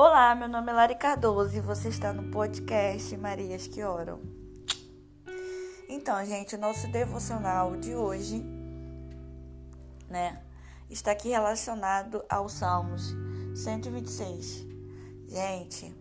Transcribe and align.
Olá, 0.00 0.32
meu 0.32 0.48
nome 0.48 0.70
é 0.70 0.74
Lari 0.76 0.94
Cardoso 0.94 1.56
e 1.56 1.60
você 1.60 1.88
está 1.88 2.12
no 2.12 2.30
podcast 2.30 3.16
Marias 3.16 3.66
que 3.66 3.82
Oram. 3.82 4.20
Então, 5.88 6.24
gente, 6.24 6.54
o 6.54 6.58
nosso 6.58 6.86
devocional 6.86 7.76
de 7.76 7.96
hoje, 7.96 8.40
né, 10.08 10.40
está 10.88 11.10
aqui 11.10 11.30
relacionado 11.30 12.24
aos 12.28 12.52
Salmos 12.52 13.12
126. 13.56 14.64
Gente, 15.26 15.92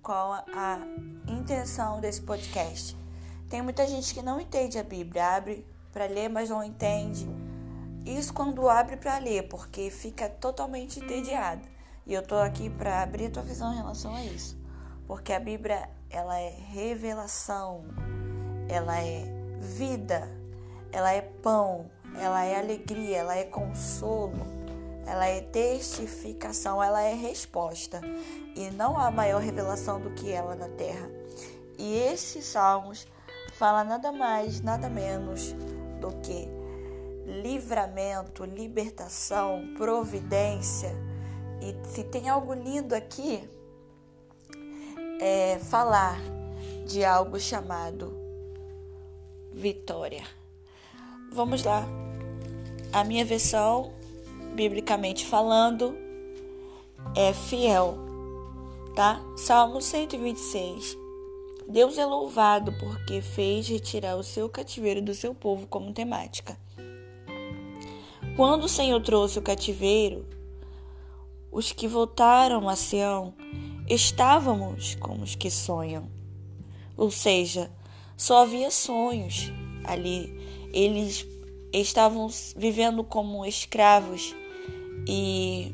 qual 0.00 0.32
a 0.32 0.78
intenção 1.28 2.00
desse 2.00 2.22
podcast? 2.22 2.96
Tem 3.50 3.60
muita 3.60 3.86
gente 3.86 4.14
que 4.14 4.22
não 4.22 4.40
entende 4.40 4.78
a 4.78 4.82
Bíblia, 4.82 5.36
abre 5.36 5.66
para 5.92 6.06
ler, 6.06 6.30
mas 6.30 6.48
não 6.48 6.64
entende. 6.64 7.28
Isso 8.06 8.32
quando 8.32 8.66
abre 8.66 8.96
para 8.96 9.18
ler, 9.18 9.46
porque 9.46 9.90
fica 9.90 10.26
totalmente 10.26 11.00
entediado. 11.00 11.73
E 12.06 12.12
eu 12.12 12.22
tô 12.22 12.36
aqui 12.36 12.68
para 12.68 13.02
abrir 13.02 13.26
a 13.26 13.30
tua 13.30 13.42
visão 13.42 13.72
em 13.72 13.76
relação 13.76 14.14
a 14.14 14.22
isso. 14.22 14.58
Porque 15.06 15.32
a 15.32 15.40
Bíblia, 15.40 15.88
ela 16.10 16.38
é 16.38 16.50
revelação, 16.50 17.84
ela 18.68 19.00
é 19.00 19.24
vida, 19.58 20.28
ela 20.92 21.12
é 21.12 21.22
pão, 21.22 21.90
ela 22.20 22.44
é 22.44 22.58
alegria, 22.58 23.18
ela 23.18 23.36
é 23.36 23.44
consolo, 23.44 24.46
ela 25.06 25.26
é 25.26 25.40
testificação, 25.40 26.82
ela 26.82 27.02
é 27.02 27.14
resposta. 27.14 28.02
E 28.54 28.70
não 28.70 28.98
há 28.98 29.10
maior 29.10 29.40
revelação 29.40 29.98
do 29.98 30.10
que 30.10 30.30
ela 30.30 30.54
na 30.54 30.68
terra. 30.68 31.08
E 31.78 31.96
esses 31.96 32.44
salmos 32.44 33.06
fala 33.54 33.82
nada 33.82 34.12
mais, 34.12 34.60
nada 34.60 34.90
menos 34.90 35.54
do 36.00 36.10
que 36.20 36.48
livramento, 37.42 38.44
libertação, 38.44 39.74
providência 39.78 40.94
e 41.64 41.88
se 41.88 42.04
tem 42.04 42.28
algo 42.28 42.52
lindo 42.52 42.94
aqui, 42.94 43.42
é 45.20 45.58
falar 45.58 46.20
de 46.86 47.02
algo 47.04 47.40
chamado 47.40 48.12
vitória. 49.50 50.22
Vamos 51.32 51.64
lá. 51.64 51.86
A 52.92 53.02
minha 53.02 53.24
versão, 53.24 53.92
biblicamente 54.54 55.26
falando, 55.26 55.96
é 57.16 57.32
fiel, 57.32 57.96
tá? 58.94 59.20
Salmo 59.36 59.80
126. 59.80 60.98
Deus 61.66 61.96
é 61.96 62.04
louvado 62.04 62.72
porque 62.74 63.22
fez 63.22 63.66
retirar 63.66 64.16
o 64.16 64.22
seu 64.22 64.48
cativeiro 64.50 65.00
do 65.00 65.14
seu 65.14 65.34
povo 65.34 65.66
como 65.66 65.94
temática. 65.94 66.58
Quando 68.36 68.64
o 68.64 68.68
Senhor 68.68 69.00
trouxe 69.00 69.38
o 69.38 69.42
cativeiro, 69.42 70.26
os 71.54 71.70
que 71.70 71.86
voltaram 71.86 72.68
a 72.68 72.74
Sião, 72.74 73.32
estávamos 73.88 74.96
como 74.96 75.22
os 75.22 75.36
que 75.36 75.48
sonham. 75.48 76.10
Ou 76.96 77.12
seja, 77.12 77.70
só 78.16 78.42
havia 78.42 78.72
sonhos 78.72 79.52
ali. 79.84 80.36
Eles 80.72 81.24
estavam 81.72 82.28
vivendo 82.56 83.04
como 83.04 83.46
escravos 83.46 84.34
e, 85.06 85.72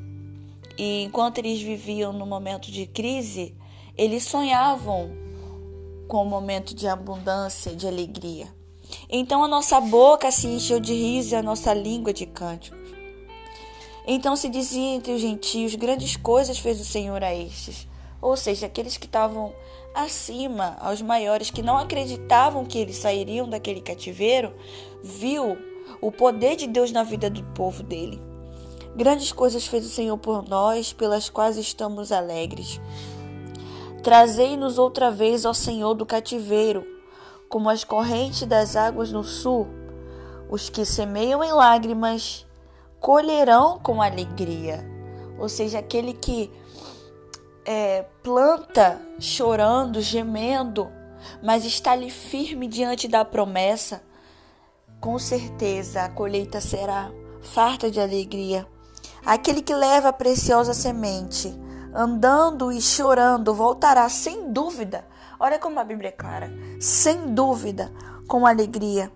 e 0.77 1.05
enquanto 1.05 1.39
eles 1.39 1.63
viviam 1.63 2.13
no 2.13 2.27
momento 2.27 2.71
de 2.71 2.87
crise, 2.87 3.57
eles 3.97 4.25
sonhavam 4.25 5.11
com 6.07 6.23
o 6.23 6.29
momento 6.29 6.75
de 6.75 6.89
abundância, 6.89 7.75
de 7.75 7.89
alegria. 7.89 8.49
Então 9.09 9.43
a 9.43 9.49
nossa 9.49 9.81
boca 9.81 10.31
se 10.31 10.47
encheu 10.47 10.79
de 10.79 10.93
riso 10.93 11.35
e 11.35 11.39
a 11.39 11.43
nossa 11.43 11.73
língua 11.73 12.13
de 12.13 12.27
cântico. 12.27 12.77
Então 14.07 14.37
se 14.37 14.49
dizia 14.49 14.95
entre 14.95 15.13
os 15.13 15.21
gentios: 15.21 15.75
grandes 15.75 16.17
coisas 16.17 16.59
fez 16.59 16.81
o 16.81 16.85
Senhor 16.85 17.23
a 17.23 17.35
estes. 17.35 17.87
Ou 18.21 18.37
seja, 18.37 18.67
aqueles 18.67 18.97
que 18.97 19.07
estavam 19.07 19.53
acima, 19.95 20.77
aos 20.81 21.01
maiores, 21.01 21.51
que 21.51 21.63
não 21.63 21.79
acreditavam 21.79 22.65
que 22.65 22.79
eles 22.79 22.97
sairiam 22.97 23.49
daquele 23.49 23.81
cativeiro, 23.81 24.55
viu 25.03 25.57
o 26.01 26.13
poder 26.13 26.57
de 26.57 26.67
Deus 26.67 26.93
na 26.93 27.03
vida 27.03 27.31
do 27.31 27.43
povo 27.55 27.83
dele. 27.83 28.21
Grandes 28.95 29.33
coisas 29.33 29.67
fez 29.67 29.87
o 29.87 29.89
Senhor 29.89 30.19
por 30.19 30.47
nós, 30.49 30.93
pelas 30.93 31.31
quais 31.31 31.57
estamos 31.57 32.13
alegres. 32.13 32.81
Trazei-nos 34.03 34.79
outra 34.79 35.11
vez 35.11 35.45
ao 35.45 35.55
Senhor 35.55 35.95
do 35.95 36.05
cativeiro, 36.05 36.87
como 37.49 37.71
as 37.71 37.85
correntes 37.85 38.47
das 38.47 38.77
águas 38.77 39.13
no 39.13 39.23
sul. 39.23 39.67
Os 40.51 40.69
que 40.69 40.85
semeiam 40.85 41.43
em 41.45 41.53
lágrimas 41.53 42.47
colherão 43.01 43.79
com 43.79 44.03
alegria. 44.03 44.87
Ou 45.39 45.49
seja, 45.49 45.79
aquele 45.79 46.13
que 46.13 46.53
é, 47.65 48.05
planta 48.23 49.01
chorando, 49.19 50.01
gemendo, 50.01 50.91
mas 51.43 51.65
está 51.65 51.93
ali 51.93 52.11
firme 52.11 52.69
diante 52.69 53.09
da 53.09 53.25
promessa, 53.25 54.03
com 55.01 55.19
certeza 55.19 56.03
a 56.03 56.09
colheita 56.11 56.61
será 56.61 57.11
farta 57.41 57.91
de 57.91 57.99
alegria. 58.01 58.67
Aquele 59.25 59.63
que 59.63 59.75
leva 59.75 60.11
a 60.11 60.13
preciosa 60.13 60.75
semente, 60.75 61.55
andando 61.95 62.71
e 62.71 62.81
chorando, 62.81 63.55
voltará 63.55 64.09
sem 64.09 64.53
dúvida. 64.53 65.07
Olha 65.39 65.59
como 65.59 65.81
a 65.81 65.85
Bíblia 65.85 66.11
é 66.11 66.13
clara, 66.13 66.53
sem 66.79 67.33
dúvida, 67.33 67.91
com 68.29 68.47
alegria 68.47 69.11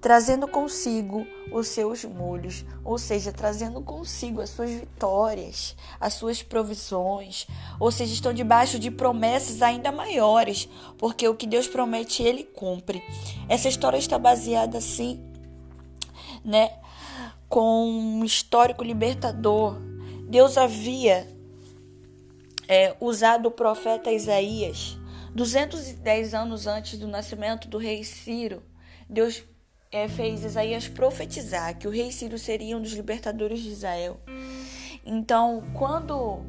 trazendo 0.00 0.48
consigo 0.48 1.26
os 1.52 1.68
seus 1.68 2.04
molhos, 2.04 2.64
ou 2.84 2.96
seja, 2.96 3.32
trazendo 3.32 3.82
consigo 3.82 4.40
as 4.40 4.50
suas 4.50 4.70
vitórias, 4.70 5.76
as 6.00 6.14
suas 6.14 6.42
provisões, 6.42 7.46
ou 7.78 7.90
seja, 7.90 8.12
estão 8.12 8.32
debaixo 8.32 8.78
de 8.78 8.90
promessas 8.90 9.60
ainda 9.60 9.92
maiores, 9.92 10.68
porque 10.96 11.28
o 11.28 11.34
que 11.34 11.46
Deus 11.46 11.68
promete, 11.68 12.22
ele 12.22 12.44
cumpre. 12.44 13.02
Essa 13.48 13.68
história 13.68 13.98
está 13.98 14.18
baseada 14.18 14.78
assim, 14.78 15.22
né, 16.44 16.70
com 17.48 17.90
um 17.90 18.24
histórico 18.24 18.82
libertador. 18.82 19.76
Deus 20.28 20.56
havia 20.56 21.28
é, 22.66 22.96
usado 23.00 23.46
o 23.46 23.50
profeta 23.50 24.12
Isaías 24.12 24.96
210 25.34 26.34
anos 26.34 26.66
antes 26.66 26.98
do 26.98 27.06
nascimento 27.06 27.68
do 27.68 27.78
rei 27.78 28.02
Ciro. 28.02 28.62
Deus 29.08 29.42
é, 29.92 30.06
fez 30.06 30.44
Isaías 30.44 30.86
profetizar 30.86 31.76
que 31.76 31.88
o 31.88 31.90
rei 31.90 32.12
Ciro 32.12 32.38
seria 32.38 32.76
um 32.76 32.82
dos 32.82 32.92
libertadores 32.92 33.60
de 33.60 33.70
Israel. 33.70 34.20
Então, 35.04 35.64
quando 35.74 36.42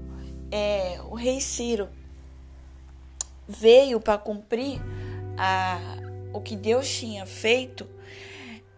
é, 0.52 1.00
o 1.10 1.16
rei 1.16 1.42
Ciro 1.42 1.90
veio 3.48 4.00
para 4.00 4.20
cumprir 4.20 4.80
a, 5.38 5.80
o 6.32 6.40
que 6.40 6.56
Deus 6.56 6.88
tinha 6.88 7.26
feito, 7.26 7.88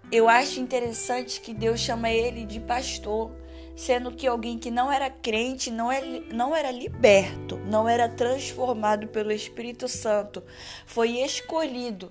eu 0.10 0.30
acho 0.30 0.62
interessante 0.62 1.42
que 1.42 1.54
Deus 1.54 1.82
chama 1.82 2.10
ele 2.10 2.46
de 2.46 2.62
pastor, 2.62 3.32
sendo 3.76 4.12
que 4.12 4.26
alguém 4.26 4.58
que 4.58 4.72
não 4.72 4.90
era 4.90 5.10
crente, 5.10 5.72
não, 5.72 5.92
é, 5.92 6.02
não 6.32 6.56
era 6.56 6.72
liberto, 6.72 7.58
não 7.66 7.90
era 7.90 8.08
transformado 8.08 9.08
pelo 9.08 9.32
Espírito 9.34 9.90
Santo, 9.90 10.42
foi 10.86 11.20
escolhido 11.20 12.10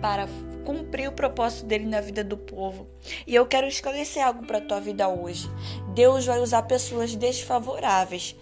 para 0.00 0.28
cumprir 0.64 1.08
o 1.08 1.12
propósito 1.12 1.66
dele 1.66 1.86
na 1.86 2.00
vida 2.00 2.24
do 2.24 2.36
povo. 2.36 2.88
E 3.26 3.34
eu 3.34 3.46
quero 3.46 3.66
esclarecer 3.66 4.24
algo 4.24 4.46
para 4.46 4.60
tua 4.60 4.80
vida 4.80 5.08
hoje. 5.08 5.48
Deus 5.94 6.26
vai 6.26 6.40
usar 6.40 6.62
pessoas 6.62 7.14
desfavoráveis 7.14 8.36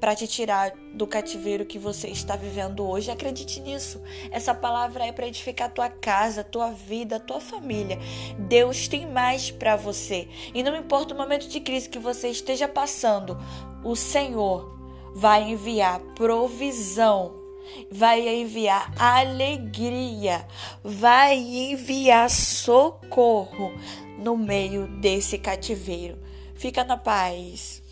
para 0.00 0.14
te 0.14 0.26
tirar 0.26 0.72
do 0.94 1.06
cativeiro 1.06 1.64
que 1.64 1.78
você 1.78 2.08
está 2.08 2.36
vivendo 2.36 2.86
hoje. 2.86 3.10
Acredite 3.10 3.60
nisso. 3.60 4.00
Essa 4.30 4.54
palavra 4.54 5.06
é 5.06 5.12
para 5.12 5.26
edificar 5.26 5.72
tua 5.72 5.88
casa, 5.88 6.44
tua 6.44 6.70
vida, 6.70 7.20
tua 7.20 7.40
família. 7.40 7.98
Deus 8.38 8.88
tem 8.88 9.06
mais 9.06 9.50
para 9.50 9.76
você. 9.76 10.28
E 10.54 10.62
não 10.62 10.76
importa 10.76 11.14
o 11.14 11.16
momento 11.16 11.48
de 11.48 11.60
crise 11.60 11.88
que 11.88 11.98
você 11.98 12.28
esteja 12.28 12.68
passando, 12.68 13.38
o 13.84 13.96
Senhor 13.96 14.78
vai 15.14 15.50
enviar 15.50 16.00
provisão 16.14 17.47
vai 17.90 18.28
enviar 18.28 18.92
alegria, 18.98 20.46
vai 20.82 21.36
enviar 21.36 22.28
socorro 22.30 23.72
no 24.18 24.36
meio 24.36 24.86
desse 25.00 25.38
cativeiro. 25.38 26.18
Fica 26.54 26.82
na 26.84 26.96
paz. 26.96 27.82